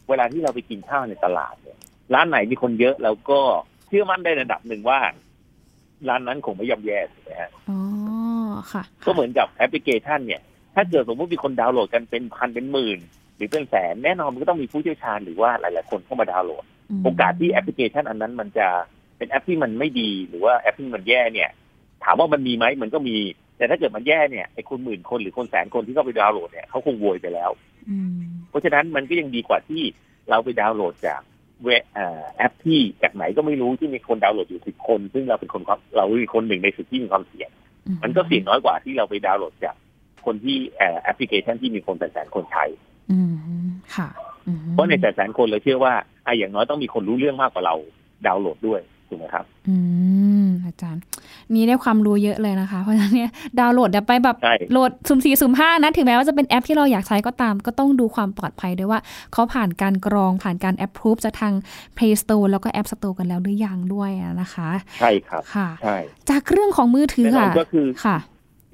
[0.09, 1.78] เวลาที่เราไปกินข้าวในตลาดเนี่ย
[2.14, 3.40] ร้านไหนมีคนเยอะเราก็
[3.88, 4.99] เชื่อมั่นได้ระดับหนึ่งว่า
[6.09, 7.80] ร้านนั้นคงไม่ย่ำแย่ถูกไหมฮะอ๋อ
[8.73, 10.42] ค่ะ ก็เหมือนกับแอปพลิเคชัน เนี่ย
[10.75, 12.99] ถ้าเกิดสมมติมีคนดาวน์โหลดกันเป็นพันเป็นหมื่น
[13.37, 18.68] หรือเป็นแสนแน่นอนมันก็ต้องมีผู้เชี่ยวชาญหรือว่าหลาย ๆ คนเข้ามาดาวน์โหลดมโอกาสที่แอปพลิเคชันอันนั้นมันจะ
[19.16, 21.50] เป็นแอปที่มันไม่ดีหรือว่าแอปที่มันแย่เนี่ย
[22.04, 23.16] ถามว่ามันมีไหมมันก็มี
[23.62, 27.50] แต่ถ้าเกิดมันแย่เนี่ยไอ้คนหมื่นคนหรือคนแสนคนที่เข้าไปดาวน์โหลดเนี่ยเขาคงโวยไปแล้ว
[27.90, 29.83] อืมเพราะฉะนั้นมันก็ยังดีกว่าที่
[30.31, 31.21] เราไปดาวน์โหลดจาก
[31.64, 37.50] เว็บอ่าแอปที่จากไหนก็ไม่รู้ที่มีคนดาวน์โหลดอยู่สิบคน ซึ่งเราเป็นคนความเราเป็นคนหนึ่งในสิบที่มีความเสี่ยง
[38.02, 39.75] มันก็เสี่ยงน้อยกว่าที่เราไปดาวน์โหลดจาก
[40.26, 42.64] คนที่เอ่อแอปพลิเคชันที่มีคนแสนๆคนใช้
[43.12, 44.09] อืมค่ะ
[44.47, 45.95] อืมเพราะในแสนๆคนเราเชื่อว่า
[46.26, 47.75] อะอย่างน้อยต้องมีคนรู้เรื่องมากกว่าเรา
[48.26, 48.81] ดาวน์โหลดด้วย
[49.12, 49.76] ถูกไหมครับ อื
[50.45, 51.02] มอาจารย์
[51.54, 59.00] นี่ได้ความรู้เยอะเลยนะคะ เพราะฉะนั้นเนี่ยดาวน์โหลดเดี๋ยวไปแบบใช่โหลดสุ่มสี่สุ่มห้านะ ถึงแม้ว่าจะเป็นแอปที่เราอยากใช้ก็ตาม ก็ต้องดูความปลอดภัยด้วยว่า
[59.33, 61.54] เขาผ่านการกรองผ่านการแอปพรูฟจากทาง
[61.97, 64.69] Play Store แล้วก็ App Store กันแล้วหรือยังด้วยอะนะคะ
[65.00, 65.97] ใช่ครับค่ะใช่
[66.31, 68.16] จากเรื่องของมือถือแน่นอค่ะนก็คือค่ะ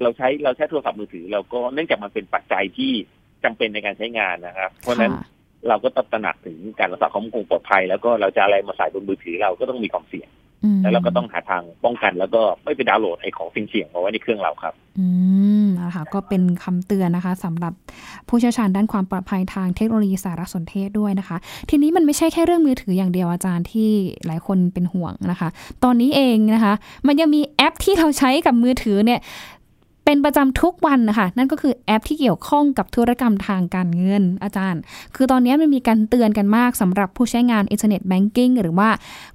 [0.01, 2.91] เราใช้เราใช้โทรศัพท์มือถือเราก็เนื่องจากมันเป็นปัจจัยที่
[3.43, 5.25] จำเป็นในการใช้งานนะครับ เพราะฉะนั้นค่ะ
[5.67, 10.29] เราก็ต้องตระหนักถึงการรักษาความปลอดภัย แล้วก็เราจะอะไรมาใส่บนมือถือเราก็ต้องมีความเสี่ยง
[10.63, 15.05] อืมแล้วเราก็ต้องหาทางป้องกัน แล้วก็ไม่ไปดาวน์โหลดไอ้ของสุ่มเสี่ยงมาไว้ในเครื่องเราครับ อื
[15.63, 17.73] มนะคะก็เป็นคำเตือนนะคะสำหรับ
[18.27, 21.37] ผู้เชี่ยวชาญด้านความปลอดภัยทางเทคโนโลยีสารสนเทศด้วยนะคะ
[21.69, 23.89] ทีนี้มันไม่ใช่แค่เรื่องมือถืออย่างเดียวอาจารย์ที่
[24.25, 25.49] หลายคนเป็นห่วงนะคะ
[25.83, 26.73] ตอนนี้เองนะคะ
[27.07, 29.19] มันยังมีแอปที่เราใช้กับมือถือเนี่ย
[30.11, 34.81] เป็นประจำทุกวันนะคะนั่นก็คือแอปที่เกี่ยวข้องกับธุรกรรมทางการเงินอาจารย์
[35.15, 38.89] คือตอนนี้มันมีการเตือนกันมากสำหรับผู้ใช้งาน internet banking หรือว่า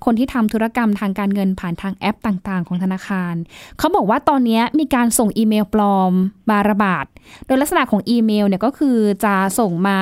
[0.04, 3.34] คนที่ทำธุรกรรมทางการเงินผ่านทางแอปต่างๆ ของธนาคาร
[3.78, 6.12] เขาบอกว่าตอนนี้มีการส่งอีเมลปลอม
[6.50, 7.06] มาระบาด
[7.46, 9.98] โดยลักษณะของอีเมลเนี่ยก็คือจะส่งมา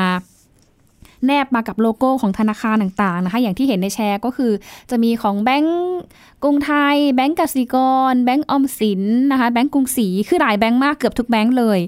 [1.27, 4.53] แนบมากับโลโก้ของธนาคารต่างๆนะคะ อย่างที่เห็นในแชร์ก็คือ
[4.91, 5.77] จะมีของแบงก์
[6.43, 7.77] กรุงไทย แบงก์กสิก
[8.13, 9.03] ร แบงก์ออมสิน
[9.33, 11.79] นะคะ แบงก์กรุงศรี คือหลายแบงก์มากเกือบทุกแบงก์เลย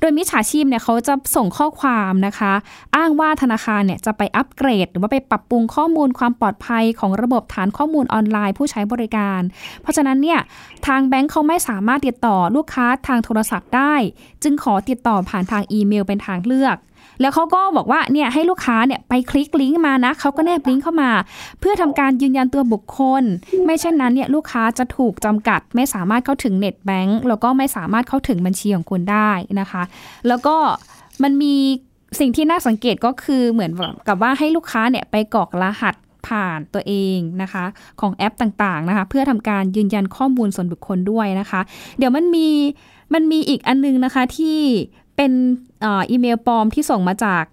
[0.00, 2.52] โดยมิจฉาชีพเนี่ยเขาจะส่งข้อความนะคะ
[2.96, 9.40] อ้างว่าธนาคารเนี่ยจะไปอัปเกรด หรือว่าไปปรับปรุงข้อมูลความปลอดภัยของระบบฐานข้อมูลออนไลน์ผู้ใช้บริการ
[9.82, 10.40] เพราะฉะนั้นเนี่ย
[10.86, 13.94] ทางแบงก์เขาไม่สามารถติดต่อลูกค้าทางโทรศัพท์ได้
[14.42, 16.76] จึงขอติดต่อผ่านทางอีเมลเป็นทางเลือก
[17.20, 21.10] แล้วเขาก็บอกว่าเนี่ยให้ลูกค้าเนี่ยไปคลิกลิงก์มานะเขาก็แนบลิงก์เข้ามา
[21.60, 23.22] เพื่อทำการยืนยันตัวบุคคล
[23.64, 29.82] ไม่เช่นนั้นเนี่ยลูกค้าจะถูกจำกัด ไม่สามารถเข้าถึงเน็ตแบงก์แล้วก็ไม่สามารถเข้าถึงบัญชีของคุณได้นะคะ
[30.28, 30.56] แล้วก็
[31.22, 31.54] มันมี
[32.20, 33.70] สิ่งที่น่าสังเกตก็คือเหมือน
[34.08, 35.94] กับว่าให้ลูกค้าเนี่ยไปกรอกรหัส
[36.26, 37.64] ผ่านตัวเองนะคะ
[38.00, 41.60] ของแอปต่างๆนะคะ เพื่อทำการยืนยันข้อมูลส่วนบุคคลด้วยนะคะ
[41.98, 42.48] เดี๋ยวมันมี
[43.14, 44.58] มันมีอีกอันนึงนะคะที่
[45.22, 45.36] เป็น
[45.84, 47.44] อ่ออีเมลปลอมที่ส่งมาจาก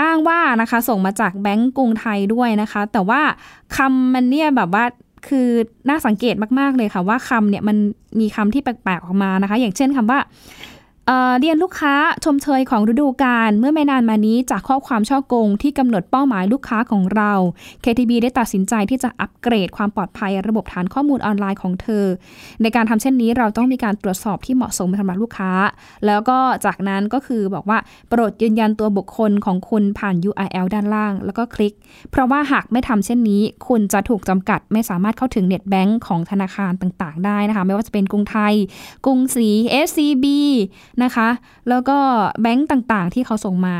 [0.00, 3.20] อ้างว่านะคะส่งมาจากแบงก์กรุงไทยด้วยนะคะ แต่ว่า
[3.76, 4.84] คำมันเนี่ยแบบว่า
[5.28, 5.48] คือ
[5.88, 7.76] น่าสังเกตมาก ๆ เลยค่ะว่าคำเนี่ยมัน
[8.20, 10.18] มีคำที่แปลกๆออกมานะคะ อย่างเช่นคำว่า
[11.40, 11.94] เรียนลูกค้า
[12.24, 17.32] ชมเชยของฤดูกาลเมื่อไม่นานมานี้จากข้อความช่อโกงที่กำหนดเป้าหมายลูกค้าของเรา
[17.84, 22.04] KTB ได้ตัดสินใจที่จะอัปเกรดความปลอดภัยระบบฐานข้อมูลออนไลน์ของเธอ
[22.62, 25.52] ในการทำเช่นนี้เราต้องมีการตรวจสอบที่เหมาะสมสำหรับลูกค้า
[26.06, 31.74] แล้วก็จากนั้นก็คือบอกว่าโปรดยืนยันตัวบุคคลของคุณผ่าน URL ด้านล่าง แล้วก็คลิก
[32.10, 38.54] เพราะว่าหากไม่ทำเช่นนี้ คุณจะถูกจำกัดไม่สามารถเข้าถึงเน็ตแบงก์ของธนาคารต่าง ๆ ได้นะคะไม่ว่าจะเป็นกรุงไทย
[39.06, 39.48] กรุงศรี
[39.86, 40.26] SCB
[41.02, 41.28] นะคะ
[41.68, 41.98] แล้วก็
[42.40, 43.76] แบงก์ต่างๆ ที่เขาส่งมา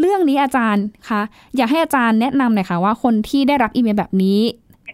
[0.00, 1.20] เรื่องนี้อาจารย์คะ
[1.56, 4.38] อยากให้อาจารย์แนะนำหน่อยค่ะว่าคนที่ได้รับอีเมลแบบนี้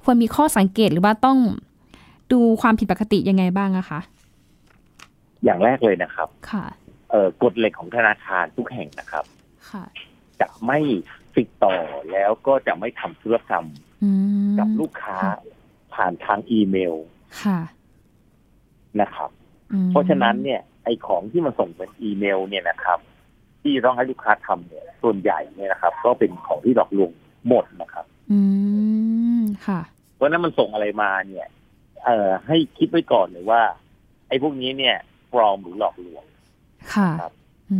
[0.04, 1.38] ควรมีข้อสังเกตหรือว่าต้อง
[2.32, 4.00] ดูความผิดปกติยังไงบ้างอะคะ
[5.44, 6.64] อย่างแรกเลยนะครับ ค่ะ
[7.10, 9.24] เอ่อกฎเหล็กของธนาคารทุกแห่งนะครับ
[9.70, 9.84] ค่ะ
[10.40, 10.78] จะไม่
[11.36, 11.74] ติดต่อ
[12.12, 13.66] แล้วก็จะไม่ทำธุรกรรม
[14.04, 14.10] อื
[14.48, 15.36] มกับลูกค้าค่ะ
[15.94, 16.94] ผ่านทางอีเมล
[17.42, 17.58] ค่ะ
[19.00, 19.30] นะครับ
[19.72, 22.98] อืมเพราะฉะนั้นเนี่ย ไอของที่มันส่งเป็นอีเมลเนี่ยนะครับ
[23.62, 27.10] ที่ต้องให้ลูกค้าทำเนี่ยส่วนใหญ่เนี่ยนะครับ ก็เป็นของที่หลอกลวง
[27.48, 28.40] หมดนะครับ อื
[29.38, 29.80] มค่ะ
[30.16, 31.46] เพราะฉะนั้นมันส่งอะไรมาเนี่ย
[32.04, 33.62] เอ่อ ให้คิดไว้ก่อนเลยว่า
[34.28, 34.96] ไอ้พวกนี้เนี่ย
[35.32, 36.24] ปลอมหรือหลอกลวง
[36.94, 37.32] ค่ะครับ
[37.70, 37.78] อื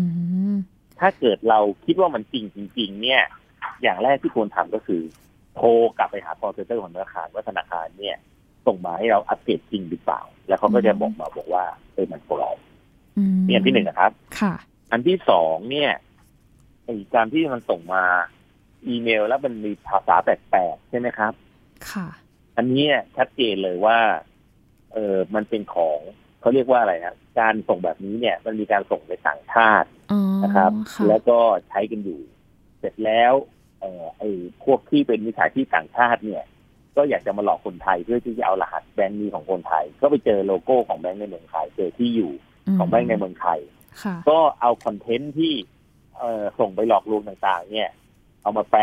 [0.53, 0.55] ม
[1.01, 3.23] ถ้าเกิดเราคิดว่ามันจริงจริง ๆ เนี่ย
[3.83, 5.03] อย่างแรกที่ควรทำก็คือ
[5.57, 8.17] โทรกลับไปหา call center ของธนาคารว่าธนาคารเนี่ย
[8.67, 12.52] ส่งมาให้เราอัปเดตจริงหรือเปล่า แล้วเขาก็จะบอกมาบอกว่าเออมันปลอมอืม
[13.47, 14.55] นี่อันที่หนึ่งนะครับ ค่ะ
[14.93, 15.93] อันที่สองเนี่ย
[16.85, 18.05] ไอ้การที่มันส่งมา
[18.87, 21.33] อีเมลแล้วมันมีภาษาแปลกๆใช่ไหมครับ
[21.91, 22.09] ค่ะ
[22.57, 23.99] อันเนี้ยชัดเจนเลยว่า
[24.93, 25.99] เออมันเป็นของ
[26.41, 32.21] เขาเรียกว่าอะไรนะการส่งแบบนี้เนี่ย มันมีการส่งไปต่างชาติอ๋อนะครับค่ะแล้วก็ใช้กันอยู่
[32.79, 33.33] เสร็จแล้ว
[33.81, 34.31] เออไอ้
[34.65, 36.45] พวกที่เป็นมิจฉาชีพต่างชาติเนี่ย
[36.97, 42.33] ก็อยากจะมาหลอกคนไทยเพื่อที่จะเอารหัสแบงค์นี้ของคนไทย ก็ไปเจอโลโก้ของแบงค์ในเมืองไทยเจอที่อยู่
[42.79, 43.59] ของแบงค์ในเมืองไทย
[44.03, 45.53] ค่ะก็เอา content ที่
[46.19, 47.91] เอ่อส่งไปหลอกลวงต่างๆ เนี่ย
[48.43, 48.83] เอามาแปล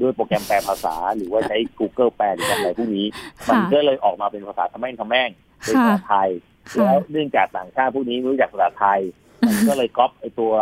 [0.00, 3.06] ด้วยโปรแกรมแปลภาษา หรือว่าใช้ Google แปลหรืออะไรพวกนี้
[3.48, 5.30] มันค่ะก็เลยออกมาเป็นภาษาทแม่งทแม่ง
[5.64, 6.30] เป็นภาษาไทย
[6.70, 9.00] ค่ะแล้วเนื่องจากต่างชาติพวกนี้ไม่รู้จักภาษาไทย
[9.46, 10.52] มันก็เลยก๊อปไอตัว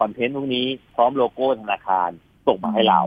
[0.00, 2.10] คอนเทนต์พวกนี้พร้อมโลโก้ธนาคาร
[2.46, 3.02] ส่งมาให้เรา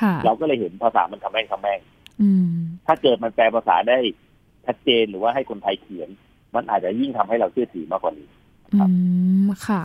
[0.00, 1.80] ค่ะเราก็เลยเห็นภาษามันทำแม่งทำแม่ง
[2.22, 2.46] อืม
[2.86, 3.98] ถ้าเกิดมันแปลภาษาได้
[4.66, 6.08] ชัดเจนหรือว่าให้คนไทยเขียน
[6.54, 8.28] มันอาจจะยิ่งทำให้เราเชื่อถือมากกว่านี้
[8.74, 8.80] อื
[9.44, 9.82] มค่ะ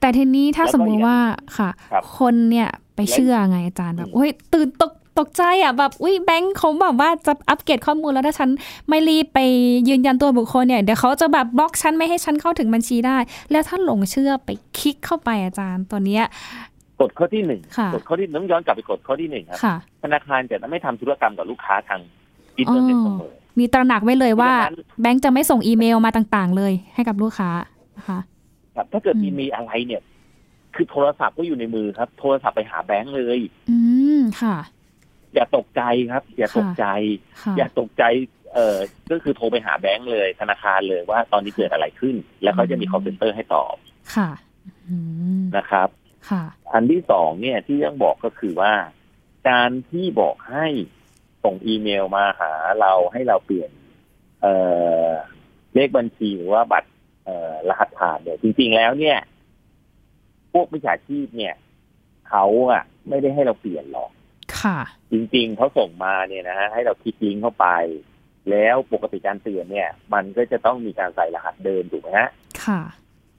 [0.00, 1.18] แต่ทีนี้ถ้าแล้วก็สมมุติว่า
[1.58, 8.50] ค่ะครับคนเนี่ยไปเชื่อไงอาจารย์แบบอืมโอ้ยตื่นตกตกใจอะแบบอุ้ยแบงค์เขาแบบว่าจะอัปเกรดข้อมูลแล้วถ้าฉัน
[8.88, 9.38] ไม่รีบไป
[9.88, 13.16] ยืนยันตัวบุคคลเนี่ยเดี๋ยวเขาจะแบบบล็อกฉันไม่ให้ฉันเข้าถึงบัญชีได้
[13.50, 16.24] แล้วถ้าหลงเชื่อไปคลิกเข้าไปอาจารย์ตัวเนี้ย
[17.00, 22.00] กฎข้อที่หนึ่งค่ะกฎข้อที่ต้องย้อนกลับไปกฎข้อที่หนึ่งครับค่ะธนาคารจะไม่ทำธุรกรรมกับลูกค้าทาง
[22.58, 28.18] อินเทอร์เน็ตเสมอมีตระหนักไว้เลยว่าเพราะฉะนั้นแบงค์จะไม่ส่งอีเมลมาต่างๆ เลยให้กับลูกค้านะ คะ
[28.74, 30.02] ครับถ้าเกิดอืมมีมีอะไรเนี่ย
[30.74, 33.38] คือโทรศัพท์ก็อยู่ในมือครับ โทรศัพท์ไปหาแบงค์เลย
[33.70, 33.78] อื
[34.18, 34.56] มค่ะ
[35.34, 36.86] อย่าตกใจครับ อย่าตกใจ
[37.42, 38.04] ค่ะอย่าตกใจ
[38.54, 38.76] เอ่อ
[39.10, 43.76] ก็คือโทรไปหาแบงค์เลย ธนาคารเลยว่าตอนนี้เกิดอะไรขึ้น แล้วเขาจะมีคอมพิวเตอร์ให้ตอบ
[44.16, 44.30] ค่ะ
[44.88, 44.96] อื
[45.40, 45.88] มนะครับ
[46.30, 48.72] ค่ะ อันที่สองเนี่ยที่ต้องบอกก็คือว่า
[49.48, 50.66] การที่บอกให้
[51.44, 53.70] ส่งอีเมลมาหาเราให้เราเปลี่ยน
[54.42, 54.54] เอ่
[55.06, 55.08] อ
[55.74, 56.97] เลขบัญชีหรือว่าบัตรเอ่อ
[57.68, 59.18] รหัสผ่านเนี่ยจริงๆแล้วเนี่ย
[60.52, 61.54] พวกมิจฉาชีพเนี่ย
[62.28, 64.10] เขาอะไม่ได้ให้เราเปลี่ยนหรอก
[64.60, 64.78] ค่ะ
[65.12, 67.66] จริง ๆเขาส่งมาเนี่ยนะฮะให้เราคลิกลิงก์เข้าไป
[68.50, 72.30] แล้วปกติการเตือนเนี่ย มันก็จะต้องมีการใส่รหัสเดิมถูกไหมฮะ
[72.64, 72.80] ค่ะ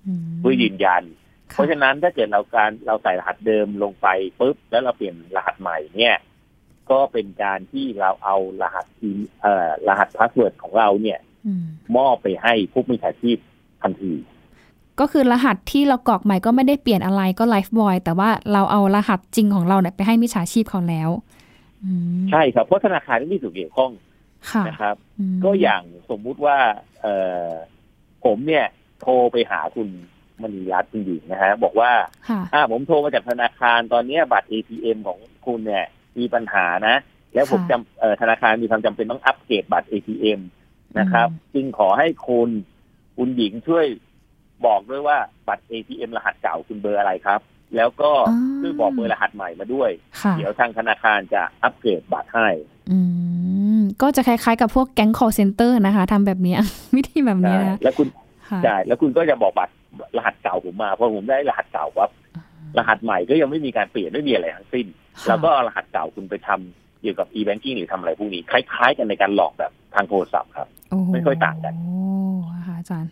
[0.05, 1.03] อืมเพื่อยืนยัน
[1.49, 4.07] เพค่ะราะฉะนั้นถ้าเกิดเราการเราใส่รหัสเดิมลงไป
[4.39, 6.17] ปุ๊บแล้วเราเปลี่ยนรหัสใหม่เนี่ย
[6.91, 9.09] ก็เป็นการที่เราเอารหัสที
[9.41, 11.65] เอ่อรหัส password ของเราเนี่ยอืม
[11.97, 13.37] มอบไปให้พวกมิจฉาชีพ
[13.81, 14.13] ทันที
[14.99, 21.09] ก็คือรหัสที่เรากรอกใหม่ก็ไม่ได้เปลี่ยนอะไรก็ไลฟ์บอยแต่ว่าเราเอารหัสจริงของเราเนี่ยไปให้มิจฉาชีพเขาแล้ว
[21.83, 23.91] อืมใช่ครับเพราะธนาคารไม่มีส่วนเกี่ยวข้อง
[24.51, 24.95] ค่ะนะครับ
[25.35, 26.57] มก็อย่างสมมุติว่า
[27.01, 27.15] เอ่
[27.47, 27.49] อ
[28.25, 28.65] ผมเนี่ย
[29.01, 29.87] โทรไปหาคุณ
[30.41, 31.91] มณีรัตน์คุณหญิงนะฮะบอกว่า
[32.29, 35.85] ค่ะอ่าผมโทรมาจากธนาคารตอนเนี้ยบัตร ATM ของคุณเนี่ย
[36.17, 36.95] มีปัญหานะ
[37.33, 40.39] แล้วผมค่ะจำเอ่อธนาคารมีความจำเป็นต้องอัปเกรดบัตร ATM
[40.99, 42.49] นะครับ จึงขอให้คุณ
[43.19, 43.85] คุณหญิงช่วย
[44.65, 47.39] บอกด้วยว่าบัตร ATM รหัสเก่าคุณเบอร์อะไรครับ
[47.75, 49.89] แล้วก็อ่าช่วยบอกเบอร์รหัสใหม่มาด้วย
[50.21, 52.47] ค่ะเดี๋ยวทางธนาคารจะอัปเกรดบัตรให้
[52.91, 52.99] อื
[53.79, 56.59] มก็จะคล้ายๆ กับพวกแก๊ง call center นะคะทำแบบเนี้ย
[56.95, 58.07] วิธีแบบนี้ใช่นะแล้วคุณ
[58.49, 59.73] ค่ะใช่แล้วคุณก็จะบอกบัตร
[60.17, 62.09] รหัสเก่าผมมาพอผมได้รหัสเก่าปั๊บ
[62.77, 64.85] รหัสใหม่ก็ยังไม่มีการเปลี่ยนไม่มีอะไรทั้งสิ้น
[65.21, 71.97] ค่ะแล้วก็เอารหัสเก่าคุณไปทำ เกี่ยวกับ e-banking หรือทำอะไรพวกนี้ คล้ายๆ กันในการหลอกแบบทางโทรศัพท์ครับโอ้โหไม่ค่อยต่างกันโอ้
[72.67, 73.11] ค่ะอาจารย์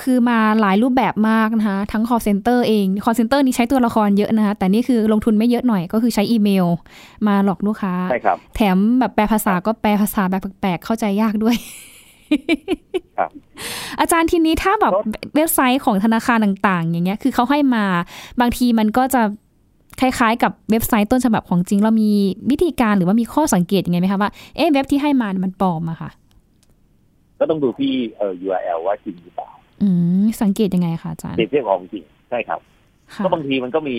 [0.00, 6.66] คือมาหลายรูปแบบมากนะคะ ทั้ง call center เอง call center นี่ใช้ตัวละครเยอะนะคะ แต่นี่คือลงทุนไม่เยอะหน่อยก็คือใช้อีเมล
[7.26, 11.56] มาหลอกลูกค้าใช่ครับ แถมแบบแปลภาษาก็แปลภาษาแบบแปลกๆเข้าใจยากด้วย
[13.18, 13.30] ครับ
[14.00, 14.92] อาจารย์ทีนี้ถ้าแบบ
[15.34, 17.84] เว็บไซต์ของธนาคารต่าง ๆ อย่างเงี้ย คือเขาให้มา
[18.40, 19.22] บางทีมันก็จะ
[20.00, 22.10] คล้ายๆ กับเว็บไซต์ต้นฉบับของจริง เรามี
[22.50, 26.10] วิธีการหรือว่ามีข้อสังเกตยังไงไหมคะว่าเอ๊ะเว็บที่ให้มาเนี่ยมันปลอมอะค่ะ
[27.38, 29.50] ก็ต้องดูที่เอ่อ URL ว่าจริงหรือเปล่า
[29.82, 29.88] อื
[30.22, 32.60] มสังเกตยังไงคะอาจารย์เปรียบเทียบของจริงใช่ครับ
[33.14, 33.96] ค่ะก็บางทีมันก็มี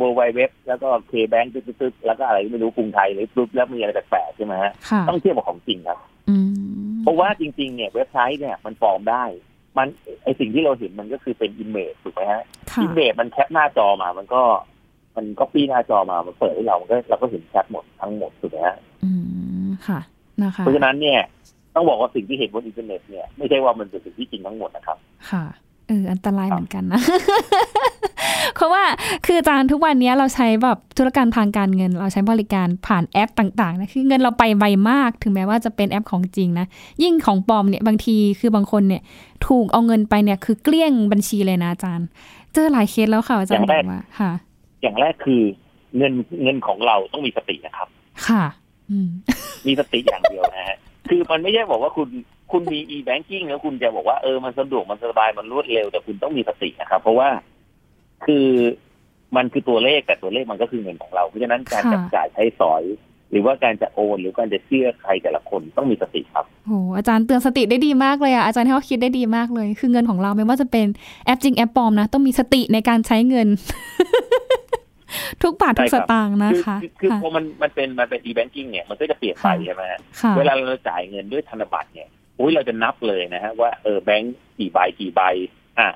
[0.00, 9.24] w w w แล้วก็ K-Bank ตึ๊ดๆๆแล้วก็อะไรไม่รู้กรุงไทยหรือปุ๊บแล้วมีอะไรแปลกๆใช่ไหมฮะค่ะต้องเทียบกับของจริงครับอืมเพราะว่าจริง ๆ เนี่ยเว็บไซต์เนี่ยมันปลอมได้
[9.78, 9.88] มัน
[10.24, 14.42] ไอสิ่งที่เราเห็นมันก็คือเป็น image ถูกไหมฮะค่ะ image มันแคปหน้าจอมา มันก็
[15.16, 19.10] มันก๊อปปี้หน้าจอมา มันเปิดให้เรา มันก็เราก็เห็นแชทหมดทั้งหมดถูกไหมฮะอื
[19.66, 20.00] มค่ะ
[20.42, 21.20] นะคะเพราะฉะนั้นเนี่ย
[21.74, 24.98] ต้องบอกว่าสิ่งที่เห็นบนอินเทอร์เน็ตเนี่ยไม่ใช่ว่ามันเป็นสิ่งที่จริงทั้งหมดนะครับ
[25.30, 25.44] ค่ะ
[25.88, 27.00] เอออันตรายเหมือนกันนะ
[28.56, 28.84] เพราะว่า
[29.24, 36.66] คืออาจารย์ทุกวันนี้เราใช้แบบธุรกรรมทางการเงิน เราใช้บริการผ่านแอปต่างๆนะคือเงินเราไปไวมากถึงแม้ว่าจะเป็นแอปของจริงนะ
[37.02, 39.02] ยิ่งของปลอมเนี่ยบางทีคือบางคนเนี่ย
[39.46, 42.06] ถูกเอาเงินไปเนี่ยคือเกลี้ยงบัญชีเลยนะอาจารย์
[42.52, 44.32] เจอหลายเคสแล้วค่ะอาจารย์อย่างบแรอกกว่าค่ะ
[44.86, 45.42] อย่างแรกคือ
[45.96, 47.88] เงินเงินของเราต้องมีสตินะครับ
[48.28, 48.44] ค่ะ
[48.90, 49.08] อืม
[49.66, 52.08] มีสติอย่างเดียวนะฮะ คือมันไม่ใช่บอกว่าคุณ
[52.52, 57.28] คุณมี e-banking แล้วคุณจะบอกว่าเออมันสะดวกมันสบายมันรวดเร็วแต่คุณต้องมีสตินะครับ เพราะว่า
[58.26, 58.46] คือ
[59.36, 62.82] มันคือตัวเลขแต่ตัวเลขมันก็คือเงินของเรา เพราะฉะนั้นการค่ะจับจ่ายใช้สอย
[63.30, 70.86] หรือว่าการจะโอน หรือการจะเชื่อใครแต่ละคนต้องมีสติครับโหอาจารย์เตือนสติได้ดีมากเลยอะอาจารย์ให้ข้อคิดได้ดีมากเลย คือเงินของเราไม่ว่าจะเป็น
[71.24, 73.48] แอปจริงแอปปลอมนะต้องมีสติในการใช้เงิน
[75.42, 82.08] ทุกบาททุกใช่สครับตางค์นะคือคะคือคือค่ะพอมันมันเป็นมันเป็น e-banking เนี่ยมันก็จะเปลี่ยนไปค่ะใช่ไหมฮะค่ะเวลาเราจ่ายเงินด้วยธนบัตรเนี่ย
[82.38, 85.20] อุ้ยเราจะนับเลยนะฮะว่าเออแบงก์กี่ใบกี่ใบ
[85.78, 85.88] อะ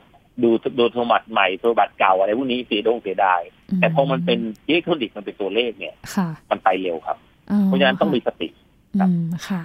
[0.43, 3.41] ดูดูโทรบัตรใหม่โทรบัตรเก่าอะไรพวกนี้เสียดงเสียดาย
[3.79, 7.17] แต่พอมันเป็นอิเล็กทรอนิกส์มันเป็นตัวเลขเนี่ยค่ะมันไปเร็วครับ
[7.51, 8.49] อ๋อเพราะฉะนั้นต้องมีสติ
[8.97, 9.63] อืมค่ะ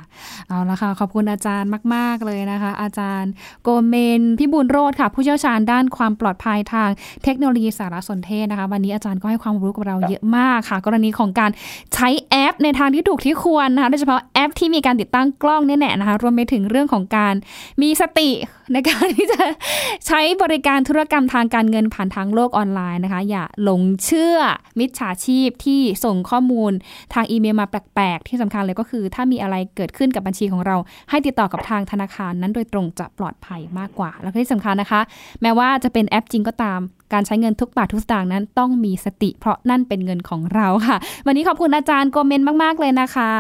[0.48, 3.32] เอาละค่ะ ขอบคุณอาจารย์มาก ๆ เลยนะคะ อาจารย์
[3.64, 6.90] โกเมนพิบูลโรธค่ะ ผู้เชี่ยวชาญด้านความปลอดภัยทาง
[7.24, 11.52] เทคโนโลยีสารสนเทศนะคะ วันนี้อาจารย์ก็ให้ความรู้กับเราเยอะมากค่ะ กรณีของการ
[11.94, 17.34] ใช้แอปในทางที่ถูกที่ควรนะคะโดยเฉพาะแอปที่มีการติดตั้งกล้องเนี่ยแหละนะคะ รวมไปถึงเรื่องของการ
[17.82, 18.30] มีสติ
[18.74, 19.44] ในการที่จะ
[20.08, 24.38] ใช้บริการธุรกรรมทางการเงินผ่านทางโลกออนไลน์นะคะ อย่าหลงเชื่อ
[24.80, 26.72] มิจฉาชีพที่ส่งข้อมูล
[27.14, 30.76] ทางอีเมลมาแปลกๆ ที่สำคัญเลยก็คือ ถ้ามีอะไรเกิดขึ้นกับบัญชีของเรา
[31.10, 35.02] ให้ติดต่อกับทางธนาคารนั้นโดยตรงจะปลอดภัยมากกว่า แล้วก็ที่สำคัญนะคะ
[35.42, 36.82] แม้ว่าจะเป็นแอปจริงก็ตาม
[37.14, 40.98] การใช้เงินทุกบาททุกสตางค์นั้นต้องมีสติ เพราะนั่นเป็นเงินของเราค่ะ
[41.28, 43.34] วันนี้ขอบคุณอาจารย์โกเมนมาก ๆ เลยนะคะ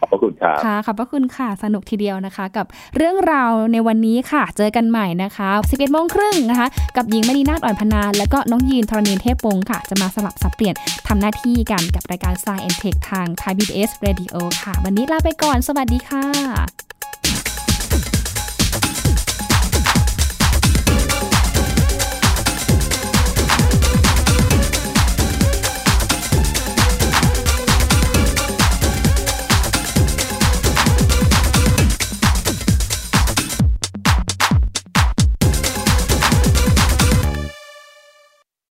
[0.00, 10.74] ขอบพระคุณครับค่ะขอบพระคุณค่ะ สนุกทีเดียวนะคะ กับเรื่องราวในวันนี้ค่ะเจอกันใหม่นะคะ11โมงครึ่งนะคะ กับหญิงมณีนาฏอ่อนพนา และก็น้องยีนธรณีเทพวงศ์ค่ะ จะมาสลับสับเปลี่ยน
[11.06, 17.01] ทำหน้าที่กันกับรายการ Science and Tech ทาง Thai PBS Radio ค่ะ วันนี้ลาไปก่อน สวัสดีค่ะ